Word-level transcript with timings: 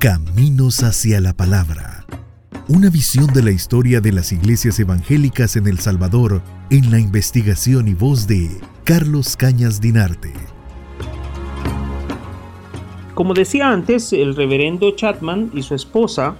Caminos 0.00 0.82
hacia 0.82 1.20
la 1.20 1.34
Palabra. 1.34 2.06
Una 2.68 2.88
visión 2.88 3.26
de 3.34 3.42
la 3.42 3.50
historia 3.50 4.00
de 4.00 4.12
las 4.12 4.32
iglesias 4.32 4.80
evangélicas 4.80 5.56
en 5.56 5.66
El 5.66 5.78
Salvador 5.78 6.40
en 6.70 6.90
la 6.90 6.98
investigación 6.98 7.86
y 7.86 7.92
voz 7.92 8.26
de 8.26 8.48
Carlos 8.84 9.36
Cañas 9.36 9.78
Dinarte. 9.78 10.32
Como 13.12 13.34
decía 13.34 13.68
antes, 13.68 14.14
el 14.14 14.34
reverendo 14.36 14.92
Chapman 14.92 15.50
y 15.52 15.60
su 15.60 15.74
esposa 15.74 16.34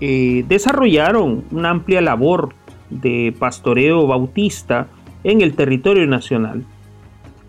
eh, 0.00 0.44
desarrollaron 0.48 1.44
una 1.52 1.70
amplia 1.70 2.00
labor 2.00 2.52
de 2.90 3.32
pastoreo 3.38 4.08
bautista 4.08 4.88
en 5.22 5.40
el 5.40 5.54
territorio 5.54 6.04
nacional. 6.08 6.64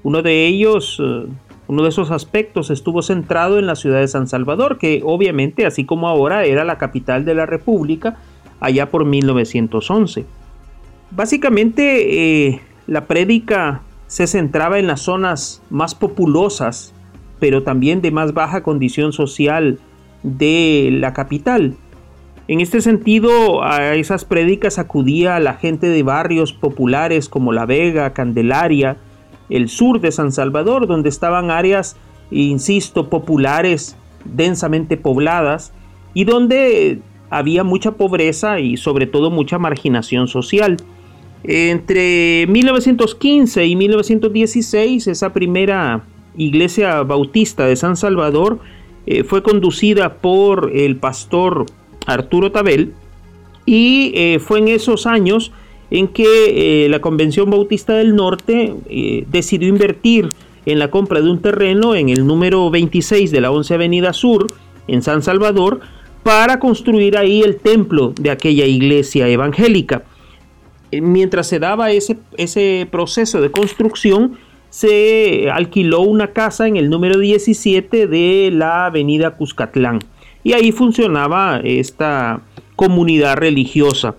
Uno 0.03 0.21
de 0.21 0.45
ellos, 0.45 1.01
eh, 1.03 1.25
uno 1.69 1.83
de 1.83 1.89
esos 1.89 2.09
aspectos 2.09 2.71
estuvo 2.71 3.03
centrado 3.03 3.59
en 3.59 3.67
la 3.67 3.75
ciudad 3.75 3.99
de 3.99 4.07
San 4.07 4.27
Salvador, 4.27 4.79
que 4.79 5.03
obviamente, 5.05 5.67
así 5.67 5.85
como 5.85 6.09
ahora, 6.09 6.45
era 6.45 6.65
la 6.65 6.79
capital 6.79 7.25
de 7.25 7.35
la 7.35 7.45
República 7.45 8.17
allá 8.59 8.89
por 8.89 9.05
1911. 9.05 10.25
Básicamente, 11.11 12.47
eh, 12.47 12.61
la 12.87 13.05
prédica 13.05 13.83
se 14.07 14.25
centraba 14.25 14.79
en 14.79 14.87
las 14.87 15.01
zonas 15.01 15.61
más 15.69 15.93
populosas, 15.93 16.95
pero 17.39 17.61
también 17.61 18.01
de 18.01 18.09
más 18.09 18.33
baja 18.33 18.63
condición 18.63 19.13
social 19.13 19.77
de 20.23 20.89
la 20.91 21.13
capital. 21.13 21.75
En 22.47 22.61
este 22.61 22.81
sentido, 22.81 23.63
a 23.63 23.93
esas 23.93 24.25
prédicas 24.25 24.79
acudía 24.79 25.39
la 25.39 25.53
gente 25.53 25.87
de 25.87 26.01
barrios 26.01 26.51
populares 26.51 27.29
como 27.29 27.53
La 27.53 27.67
Vega, 27.67 28.11
Candelaria, 28.13 28.97
el 29.49 29.69
sur 29.69 29.99
de 29.99 30.11
San 30.11 30.31
Salvador, 30.31 30.87
donde 30.87 31.09
estaban 31.09 31.51
áreas, 31.51 31.95
insisto, 32.31 33.09
populares, 33.09 33.95
densamente 34.25 34.97
pobladas, 34.97 35.73
y 36.13 36.23
donde 36.25 36.99
había 37.29 37.63
mucha 37.63 37.91
pobreza 37.91 38.59
y 38.59 38.77
sobre 38.77 39.05
todo 39.05 39.31
mucha 39.31 39.59
marginación 39.59 40.27
social. 40.27 40.77
Entre 41.43 42.45
1915 42.47 43.65
y 43.65 43.75
1916, 43.75 45.07
esa 45.07 45.31
primera 45.31 46.03
iglesia 46.35 47.01
bautista 47.03 47.65
de 47.65 47.75
San 47.75 47.95
Salvador 47.95 48.59
eh, 49.05 49.23
fue 49.23 49.41
conducida 49.41 50.15
por 50.15 50.71
el 50.73 50.97
pastor 50.97 51.65
Arturo 52.05 52.51
Tabel, 52.51 52.93
y 53.65 54.11
eh, 54.15 54.39
fue 54.39 54.59
en 54.59 54.67
esos 54.67 55.05
años 55.05 55.51
en 55.91 56.07
que 56.07 56.85
eh, 56.85 56.89
la 56.89 57.01
Convención 57.01 57.49
Bautista 57.49 57.93
del 57.93 58.15
Norte 58.15 58.75
eh, 58.89 59.25
decidió 59.31 59.67
invertir 59.67 60.29
en 60.65 60.79
la 60.79 60.91
compra 60.91 61.21
de 61.21 61.29
un 61.29 61.41
terreno 61.41 61.95
en 61.95 62.09
el 62.09 62.27
número 62.27 62.69
26 62.69 63.31
de 63.31 63.41
la 63.41 63.51
11 63.51 63.73
Avenida 63.73 64.13
Sur, 64.13 64.47
en 64.87 65.01
San 65.01 65.23
Salvador, 65.23 65.79
para 66.23 66.59
construir 66.59 67.17
ahí 67.17 67.41
el 67.41 67.57
templo 67.57 68.13
de 68.19 68.29
aquella 68.29 68.65
iglesia 68.65 69.27
evangélica. 69.27 70.03
Mientras 70.91 71.47
se 71.47 71.59
daba 71.59 71.91
ese, 71.91 72.17
ese 72.37 72.87
proceso 72.91 73.41
de 73.41 73.51
construcción, 73.51 74.37
se 74.69 75.49
alquiló 75.51 76.01
una 76.01 76.27
casa 76.27 76.67
en 76.67 76.77
el 76.77 76.89
número 76.89 77.19
17 77.19 78.07
de 78.07 78.51
la 78.53 78.85
avenida 78.85 79.31
Cuscatlán 79.31 79.99
y 80.43 80.53
ahí 80.53 80.71
funcionaba 80.71 81.59
esta 81.63 82.41
comunidad 82.75 83.37
religiosa. 83.37 84.15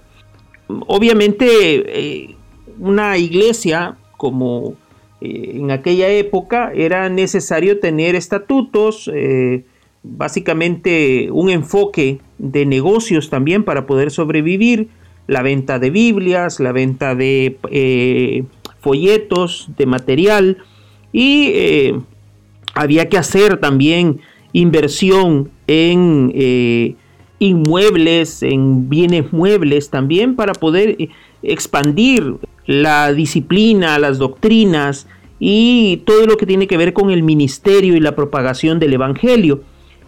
Obviamente 0.87 1.47
eh, 1.47 2.37
una 2.79 3.17
iglesia 3.19 3.97
como 4.17 4.75
eh, 5.21 5.53
en 5.55 5.71
aquella 5.71 6.09
época 6.09 6.73
era 6.75 7.09
necesario 7.09 7.81
tener 7.81 8.15
estatutos, 8.15 9.11
eh, 9.13 9.65
básicamente 10.03 11.29
un 11.31 11.51
enfoque 11.51 12.21
de 12.39 12.67
negocios 12.67 13.31
también 13.31 13.65
para 13.65 13.87
poder 13.87 14.11
sobrevivir, 14.11 14.89
la 15.27 15.43
venta 15.43 15.79
de 15.79 15.91
Biblias, 15.91 16.59
la 16.59 16.73
venta 16.73 17.15
de 17.15 18.45
folletos, 18.81 19.69
de 19.77 19.87
material 19.87 20.59
y 21.13 21.93
había 22.75 23.09
que 23.09 23.17
hacer 23.17 23.59
también 23.59 24.21
inversión 24.53 25.53
en 25.69 26.97
inmuebles, 27.41 28.43
en 28.45 28.89
bienes 28.89 29.33
muebles 29.33 29.91
también 29.91 30.37
para 30.37 30.53
poder 30.53 30.91
eh, 30.91 31.09
expandir 31.43 32.37
la 32.67 33.13
disciplina, 33.13 33.99
las 33.99 34.19
doctrinas 34.19 35.09
y 35.41 36.03
todo 36.05 36.27
lo 36.27 36.37
que 36.37 36.47
tiene 36.47 36.69
que 36.69 36.77
ver 36.77 36.93
con 36.93 37.11
el 37.11 37.23
ministerio 37.25 37.97
y 37.97 38.01
la 38.01 38.15
propagación 38.15 38.79
del 38.79 38.93
Evangelio. 38.93 39.63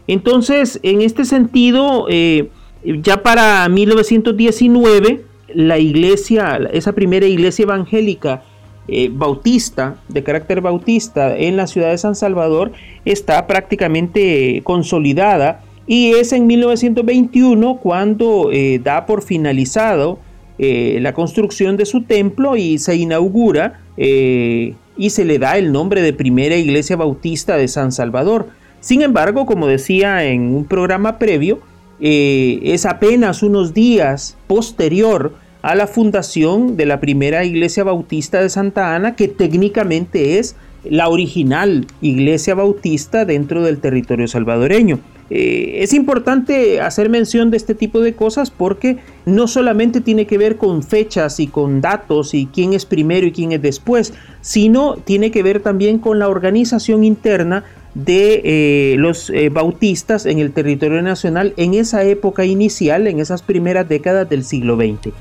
Entonces, 0.07 0.79
en 0.83 1.01
este 1.01 1.25
sentido, 1.25 2.07
eh, 2.11 2.51
ya 2.85 3.23
para 3.23 3.67
1919, 3.69 5.25
la 5.55 5.79
iglesia, 5.79 6.61
esa 6.73 6.93
primera 6.93 7.27
iglesia 7.27 7.65
evangélica 7.65 8.43
eh, 8.89 9.11
bautista, 9.11 9.97
de 10.09 10.23
carácter 10.23 10.61
bautista 10.61 11.37
en 11.37 11.57
la 11.57 11.67
ciudad 11.67 11.91
de 11.91 11.99
San 11.99 12.15
Salvador, 12.15 12.73
está 13.05 13.47
prácticamente 13.47 14.61
consolidada 14.65 15.63
y 15.87 16.13
es 16.13 16.33
en 16.33 16.47
1921 16.47 17.79
cuando 17.79 18.51
eh, 18.53 18.81
da 18.83 19.07
por 19.07 19.23
finalizado 19.23 20.19
eh, 20.59 20.99
la 21.01 21.13
construcción 21.13 21.77
de 21.77 21.87
su 21.87 22.03
templo 22.03 22.57
y 22.57 22.79
se 22.79 22.97
inaugura 22.97 23.81
y 23.97 25.11
se 25.11 25.25
le 25.25 25.39
da 25.39 25.59
el 25.59 25.71
nombre 25.71 26.01
de 26.03 26.13
primera 26.13 26.57
iglesia 26.57 26.97
bautista 26.97 27.57
de 27.57 27.69
San 27.69 27.93
Salvador. 27.93 28.49
Sin 28.81 29.03
embargo, 29.03 29.45
como 29.45 29.67
decía 29.67 30.25
en 30.25 30.55
un 30.55 30.65
programa 30.65 31.19
previo, 31.19 31.61
es 32.01 32.87
apenas 32.87 33.43
unos 33.43 33.75
días 33.75 34.37
posterior 34.47 35.35
a 35.63 35.75
la 35.75 35.87
fundación 35.87 36.77
de 36.77 36.87
la 36.87 37.01
primera 37.01 37.45
iglesia 37.45 37.85
bautista 37.85 38.41
de 38.41 38.49
Santa 38.49 38.95
Ana, 38.95 39.15
que 39.15 39.29
técnicamente 39.29 40.39
es 40.39 40.57
la 40.85 41.09
original 41.09 41.87
iglesia 42.01 42.55
bautista 42.55 43.25
dentro 43.25 43.63
del 43.63 43.79
territorio 43.79 44.27
salvadoreño. 44.27 44.99
Eh, 45.35 45.83
es 45.83 45.95
importante 45.95 46.83
hacer 46.83 47.09
mención 47.09 47.51
de 47.51 47.57
este 47.57 47.75
tipo 47.75 48.01
de 48.01 48.13
cosas 48.13 48.51
porque 48.51 48.99
no 49.25 49.49
solamente 49.49 50.03
tiene 50.03 50.27
que 50.27 50.37
ver 50.37 50.59
con 50.59 50.83
fechas 50.83 51.41
y 51.41 51.47
con 51.47 51.81
datos 51.81 52.35
y 52.35 52.51
quién 52.53 52.75
es 52.75 52.85
primero 52.85 53.27
y 53.27 53.33
quién 53.33 53.53
es 53.53 53.63
después, 53.63 54.13
sino 54.43 54.97
tiene 54.97 55.31
que 55.31 55.43
ver 55.43 55.61
también 55.61 56.01
con 56.01 56.19
la 56.19 56.29
organización 56.29 57.03
interna 57.03 57.65
de 57.95 58.43
eh, 58.45 58.97
los 58.99 59.31
eh, 59.31 59.49
bautistas 59.49 60.27
en 60.27 60.39
el 60.39 60.53
territorio 60.53 61.01
nacional 61.01 61.55
en 61.57 61.73
esa 61.73 62.05
época 62.05 62.45
inicial, 62.45 63.07
en 63.07 63.19
esas 63.19 63.41
primeras 63.41 63.89
décadas 63.89 64.29
del 64.29 64.45
siglo 64.45 64.77
XX. 64.77 65.15